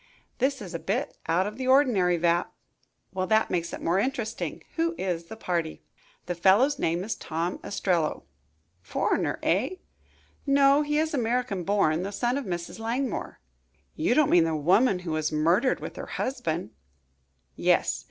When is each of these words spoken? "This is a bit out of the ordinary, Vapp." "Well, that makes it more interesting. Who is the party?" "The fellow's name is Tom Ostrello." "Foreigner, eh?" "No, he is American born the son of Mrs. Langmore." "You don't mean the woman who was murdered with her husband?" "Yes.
"This 0.39 0.63
is 0.63 0.73
a 0.73 0.79
bit 0.79 1.15
out 1.27 1.45
of 1.45 1.57
the 1.59 1.67
ordinary, 1.67 2.17
Vapp." 2.17 2.51
"Well, 3.13 3.27
that 3.27 3.51
makes 3.51 3.71
it 3.71 3.83
more 3.83 3.99
interesting. 3.99 4.63
Who 4.75 4.95
is 4.97 5.25
the 5.25 5.35
party?" 5.35 5.83
"The 6.25 6.33
fellow's 6.33 6.79
name 6.79 7.03
is 7.03 7.13
Tom 7.15 7.59
Ostrello." 7.63 8.23
"Foreigner, 8.81 9.37
eh?" 9.43 9.75
"No, 10.47 10.81
he 10.81 10.97
is 10.97 11.13
American 11.13 11.63
born 11.63 12.01
the 12.01 12.11
son 12.11 12.35
of 12.39 12.45
Mrs. 12.45 12.79
Langmore." 12.79 13.39
"You 13.95 14.15
don't 14.15 14.31
mean 14.31 14.45
the 14.45 14.55
woman 14.55 14.97
who 15.05 15.11
was 15.11 15.31
murdered 15.31 15.79
with 15.79 15.97
her 15.97 16.07
husband?" 16.07 16.71
"Yes. 17.55 17.99